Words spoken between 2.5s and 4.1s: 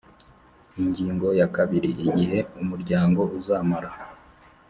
umuryango uzamara